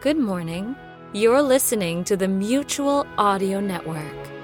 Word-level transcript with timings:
Good 0.00 0.16
morning. 0.16 0.76
You're 1.12 1.42
listening 1.42 2.04
to 2.04 2.16
the 2.16 2.28
Mutual 2.28 3.04
Audio 3.18 3.58
Network. 3.58 4.37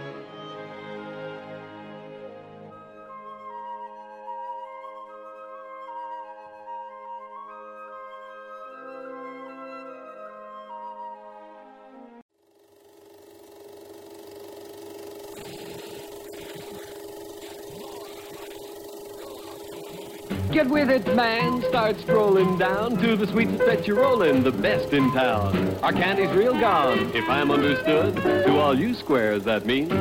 Get 20.55 20.69
with 20.69 20.89
it, 20.89 21.17
man. 21.17 21.63
Start 21.63 21.99
strolling 21.99 22.57
down 22.59 22.97
to 22.99 23.17
the 23.17 23.27
sweetest 23.27 23.67
that 23.67 23.89
you're 23.89 23.97
rolling, 23.97 24.45
the 24.45 24.53
best 24.53 24.93
in 24.93 25.11
town. 25.11 25.77
Our 25.83 25.93
candy's 25.93 26.31
real 26.31 26.53
gone, 26.53 27.11
if 27.13 27.29
I'm 27.29 27.51
understood. 27.51 28.15
To 28.15 28.59
all 28.61 28.79
you 28.79 28.95
squares, 28.95 29.43
that 29.43 29.67
means 29.67 29.93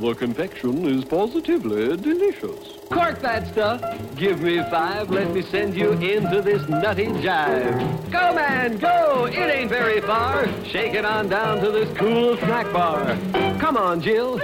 the 0.00 0.14
confection 0.14 0.86
is 0.86 1.04
positively 1.04 1.96
delicious. 1.96 2.78
Cork 2.90 3.20
that 3.20 3.46
stuff. 3.48 3.82
Give 4.16 4.40
me 4.40 4.58
five. 4.70 5.10
Let 5.10 5.32
me 5.32 5.42
send 5.42 5.76
you 5.76 5.92
into 5.92 6.40
this 6.40 6.66
nutty 6.68 7.06
jive. 7.06 8.10
Go, 8.10 8.34
man, 8.34 8.78
go. 8.78 9.26
It 9.26 9.36
ain't 9.36 9.68
very 9.68 10.00
far. 10.00 10.48
Shake 10.64 10.94
it 10.94 11.04
on 11.04 11.28
down 11.28 11.62
to 11.64 11.70
this 11.70 11.94
cool 11.98 12.36
snack 12.38 12.72
bar. 12.72 13.18
Come 13.58 13.76
on, 13.76 14.00
Jill. 14.00 14.38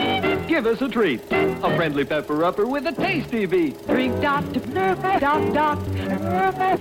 Give 0.46 0.66
us 0.66 0.82
a 0.82 0.88
treat. 0.88 1.20
A 1.30 1.76
friendly 1.76 2.04
pepper 2.04 2.44
upper 2.44 2.66
with 2.66 2.86
a 2.86 2.92
tasty 2.92 3.46
beat. 3.46 3.86
Drink 3.86 4.20
Dr. 4.20 4.60
Nerf, 4.60 5.20
Doc, 5.20 5.54
Doc, 5.54 5.78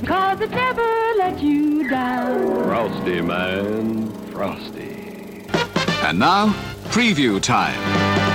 cause 0.05 0.41
it 0.41 0.49
never 0.49 1.13
let 1.17 1.39
you 1.41 1.87
down. 1.89 2.63
Frosty, 2.63 3.21
man. 3.21 4.11
Frosty. 4.31 5.45
And 6.03 6.19
now, 6.19 6.47
preview 6.89 7.41
time. 7.41 8.32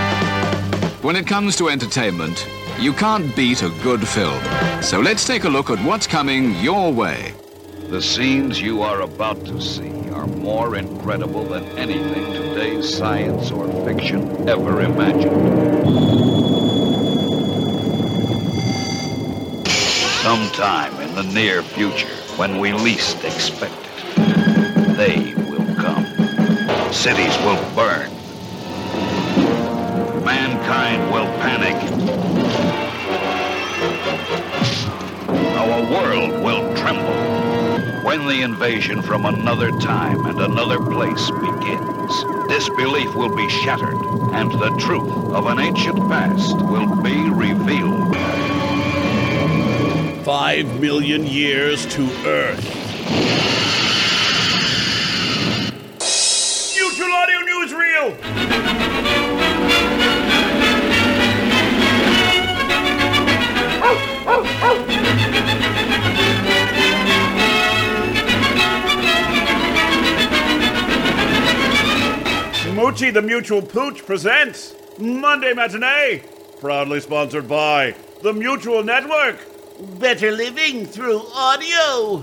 When 1.09 1.17
it 1.17 1.27
comes 1.27 1.57
to 1.57 1.71
entertainment, 1.71 2.47
you 2.79 2.93
can't 2.93 3.35
beat 3.35 3.63
a 3.63 3.71
good 3.83 4.07
film. 4.07 4.39
So 4.83 5.01
let's 5.01 5.27
take 5.27 5.45
a 5.45 5.49
look 5.49 5.71
at 5.71 5.83
what's 5.83 6.07
coming 6.07 6.55
your 6.57 6.93
way. 6.93 7.33
The 7.89 8.03
scenes 8.03 8.61
you 8.61 8.83
are 8.83 9.01
about 9.01 9.43
to 9.47 9.59
see 9.59 10.11
are 10.11 10.27
more 10.27 10.77
incredible 10.77 11.45
than 11.45 11.65
anything 11.79 12.27
today's 12.35 12.95
science 12.95 13.51
or 13.51 13.67
fiction 13.87 14.47
ever 14.51 14.83
imagined. 14.83 15.33
Sometime 20.21 20.93
in 21.01 21.15
the 21.15 21.33
near 21.33 21.63
future, 21.63 22.15
when 22.37 22.59
we 22.59 22.75
least 22.75 23.25
expect 23.25 23.73
it, 23.83 24.97
they 24.99 25.33
will 25.51 25.75
come. 25.77 26.05
Cities 26.93 27.35
will 27.47 27.75
burn. 27.75 28.18
Mankind 30.69 31.11
will 31.11 31.25
panic. 31.41 31.77
Our 35.57 35.81
world 35.91 36.45
will 36.45 36.77
tremble. 36.77 38.05
When 38.05 38.27
the 38.27 38.43
invasion 38.43 39.01
from 39.01 39.25
another 39.25 39.71
time 39.71 40.27
and 40.27 40.39
another 40.39 40.79
place 40.79 41.31
begins, 41.31 42.25
disbelief 42.51 43.15
will 43.15 43.35
be 43.35 43.49
shattered, 43.49 43.97
and 44.35 44.53
the 44.53 44.77
truth 44.79 45.11
of 45.33 45.47
an 45.47 45.59
ancient 45.59 45.97
past 46.11 46.55
will 46.55 47.01
be 47.01 47.31
revealed. 47.31 48.15
Five 50.23 50.79
million 50.79 51.27
years 51.27 51.87
to 51.95 52.03
Earth. 52.27 52.63
Mutual 56.77 57.13
Audio 57.15 57.41
Newsreel! 57.41 59.28
Moochie 72.79 73.13
the 73.13 73.21
Mutual 73.21 73.61
Pooch 73.61 74.07
presents 74.07 74.73
Monday 75.01 75.53
Matinee, 75.53 76.23
proudly 76.61 77.01
sponsored 77.01 77.49
by 77.49 77.97
the 78.23 78.33
Mutual 78.33 78.85
Network. 78.85 79.37
Better 79.99 80.31
living 80.31 80.87
through 80.87 81.21
audio. 81.35 82.23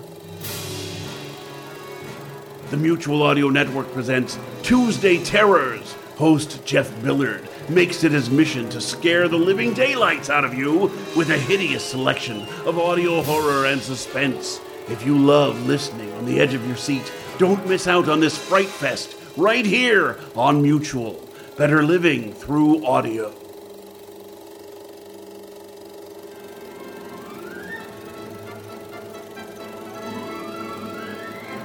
The 2.70 2.78
Mutual 2.78 3.22
Audio 3.22 3.50
Network 3.50 3.92
presents 3.92 4.40
Tuesday 4.64 5.22
Terrors. 5.22 5.92
Host 6.16 6.66
Jeff 6.66 6.90
Billard 7.04 7.46
makes 7.68 8.06
it 8.06 8.14
his 8.14 8.30
mission 8.30 8.70
to 8.70 8.80
scare 8.80 9.28
the 9.28 9.36
living 9.36 9.74
daylights 9.74 10.30
out 10.30 10.46
of 10.46 10.54
you 10.54 10.90
with 11.18 11.32
a 11.32 11.38
hideous 11.38 11.84
selection 11.84 12.44
of 12.66 12.80
audio 12.80 13.22
horror 13.22 13.66
and 13.66 13.82
suspense. 13.82 14.62
If 14.88 15.06
you 15.06 15.18
love 15.18 15.68
listening 15.68 16.14
on 16.14 16.24
the 16.24 16.40
edge 16.40 16.54
of 16.54 16.66
your 16.66 16.78
seat, 16.78 17.12
don't 17.40 17.68
miss 17.68 17.88
out 17.88 18.08
on 18.08 18.22
this 18.22 18.38
fright 18.38 18.68
fest 18.70 19.18
right 19.38 19.66
here 19.66 20.20
on 20.36 20.62
Mutual. 20.62 21.28
Better 21.58 21.84
living 21.84 22.34
through 22.34 22.86
audio. 22.86 23.34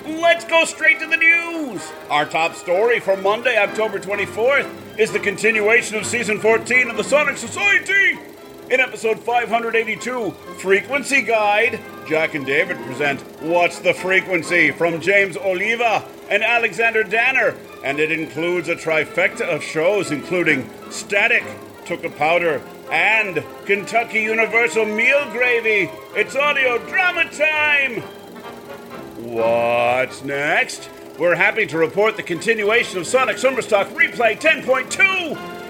Let's 0.07 0.45
go 0.45 0.65
straight 0.65 1.01
to 1.01 1.07
the 1.07 1.17
news. 1.17 1.91
Our 2.09 2.25
top 2.25 2.55
story 2.55 3.01
for 3.01 3.17
Monday, 3.17 3.57
October 3.57 3.99
24th, 3.99 4.99
is 4.99 5.11
the 5.11 5.19
continuation 5.19 5.97
of 5.97 6.07
season 6.07 6.39
14 6.39 6.91
of 6.91 6.97
the 6.97 7.05
Sonic 7.05 7.37
Society. 7.37 8.30
In 8.71 8.79
episode 8.79 9.19
582, 9.19 10.31
Frequency 10.59 11.23
Guide, 11.23 11.81
Jack 12.07 12.37
and 12.37 12.47
David 12.47 12.77
present 12.85 13.21
What's 13.43 13.81
the 13.81 13.93
Frequency 13.93 14.71
from 14.71 15.01
James 15.01 15.37
Oliva 15.37 16.05
and 16.29 16.45
Alexander 16.45 17.03
Danner, 17.03 17.57
and 17.83 17.99
it 17.99 18.13
includes 18.13 18.69
a 18.69 18.77
trifecta 18.77 19.41
of 19.41 19.65
shows 19.65 20.13
including 20.13 20.71
Static, 20.89 21.43
Took 21.85 22.05
a 22.05 22.11
Powder, 22.11 22.63
and 22.93 23.43
Kentucky 23.65 24.23
Universal 24.23 24.87
Meal 24.87 25.29
Gravy. 25.33 25.91
It's 26.15 26.37
audio 26.37 26.79
drama 26.87 27.25
time! 27.25 28.03
What's 29.17 30.23
next? 30.23 30.89
We're 31.19 31.35
happy 31.35 31.67
to 31.67 31.77
report 31.77 32.17
the 32.17 32.23
continuation 32.23 32.99
of 32.99 33.07
Sonic 33.09 33.37
Summerstock 33.37 33.89
Replay 33.95 34.41
10.2. 34.41 35.20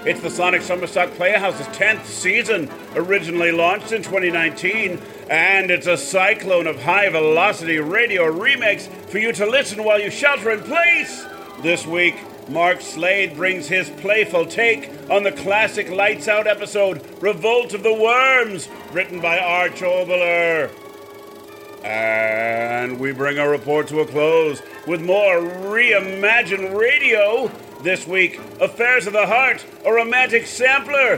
It's 0.03 0.19
the 0.19 0.31
Sonic 0.31 0.63
Summerstock 0.63 1.13
Playhouse's 1.13 1.67
10th 1.67 2.05
season, 2.05 2.71
originally 2.95 3.51
launched 3.51 3.91
in 3.91 4.01
2019, 4.01 4.99
and 5.29 5.69
it's 5.69 5.85
a 5.85 5.95
cyclone 5.95 6.65
of 6.65 6.81
high 6.81 7.07
velocity 7.09 7.77
radio 7.77 8.25
remakes 8.25 8.87
for 8.87 9.19
you 9.19 9.31
to 9.33 9.45
listen 9.45 9.83
while 9.83 10.01
you 10.01 10.09
shelter 10.09 10.49
in 10.49 10.63
place. 10.63 11.23
This 11.61 11.85
week, 11.85 12.15
Mark 12.49 12.81
Slade 12.81 13.35
brings 13.35 13.67
his 13.67 13.91
playful 13.91 14.47
take 14.47 14.89
on 15.11 15.21
the 15.21 15.31
classic 15.31 15.87
Lights 15.91 16.27
Out 16.27 16.47
episode, 16.47 17.05
Revolt 17.21 17.75
of 17.75 17.83
the 17.83 17.93
Worms, 17.93 18.69
written 18.91 19.21
by 19.21 19.37
Arch 19.37 19.81
Oboler. 19.81 20.71
And 21.83 22.99
we 22.99 23.11
bring 23.11 23.37
our 23.37 23.51
report 23.51 23.87
to 23.89 23.99
a 23.99 24.07
close 24.07 24.63
with 24.87 25.01
more 25.01 25.35
Reimagined 25.41 26.75
Radio. 26.75 27.51
This 27.83 28.05
week, 28.05 28.39
Affairs 28.59 29.07
of 29.07 29.13
the 29.13 29.25
Heart, 29.25 29.65
a 29.83 29.91
romantic 29.91 30.45
sampler. 30.45 31.17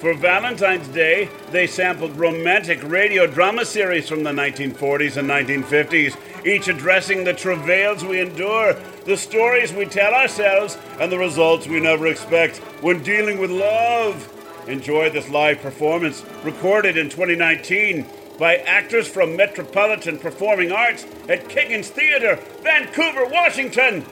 For 0.00 0.12
Valentine's 0.12 0.86
Day, 0.88 1.30
they 1.50 1.66
sampled 1.66 2.14
romantic 2.18 2.82
radio 2.82 3.26
drama 3.26 3.64
series 3.64 4.06
from 4.06 4.22
the 4.22 4.30
1940s 4.30 5.16
and 5.16 5.30
1950s, 5.30 6.14
each 6.44 6.68
addressing 6.68 7.24
the 7.24 7.32
travails 7.32 8.04
we 8.04 8.20
endure, 8.20 8.74
the 9.06 9.16
stories 9.16 9.72
we 9.72 9.86
tell 9.86 10.12
ourselves, 10.12 10.76
and 11.00 11.10
the 11.10 11.16
results 11.16 11.66
we 11.66 11.80
never 11.80 12.06
expect 12.06 12.58
when 12.82 13.02
dealing 13.02 13.38
with 13.38 13.50
love. 13.50 14.30
Enjoy 14.68 15.08
this 15.08 15.30
live 15.30 15.62
performance, 15.62 16.22
recorded 16.42 16.98
in 16.98 17.08
2019 17.08 18.04
by 18.38 18.56
actors 18.56 19.08
from 19.08 19.36
Metropolitan 19.36 20.18
Performing 20.18 20.70
Arts 20.70 21.06
at 21.30 21.48
Kiggins 21.48 21.86
Theatre, 21.86 22.38
Vancouver, 22.62 23.24
Washington. 23.24 24.04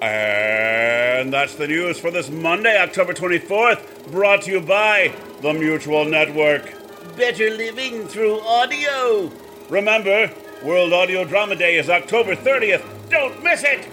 And 0.00 1.32
that's 1.32 1.56
the 1.56 1.66
news 1.66 1.98
for 1.98 2.10
this 2.10 2.30
Monday, 2.30 2.80
October 2.80 3.12
24th, 3.12 4.10
brought 4.12 4.42
to 4.42 4.52
you 4.52 4.60
by 4.60 5.12
the 5.42 5.52
Mutual 5.52 6.04
Network. 6.04 6.72
Better 7.16 7.50
living 7.50 8.06
through 8.06 8.40
audio. 8.40 9.30
Remember, 9.68 10.32
World 10.62 10.92
Audio 10.92 11.24
Drama 11.24 11.56
Day 11.56 11.78
is 11.78 11.90
October 11.90 12.36
30th. 12.36 12.84
Don't 13.10 13.42
miss 13.42 13.64
it! 13.64 13.86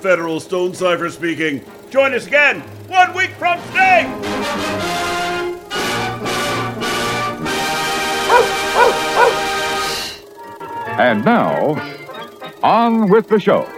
Federal 0.00 0.40
Stone 0.40 0.74
Cipher 0.74 1.08
speaking. 1.08 1.64
Join 1.90 2.14
us 2.14 2.26
again 2.26 2.60
one 2.88 3.14
week 3.14 3.30
from 3.30 3.60
today! 3.68 4.06
And 10.98 11.24
now, 11.24 11.76
on 12.62 13.08
with 13.08 13.28
the 13.28 13.38
show. 13.38 13.68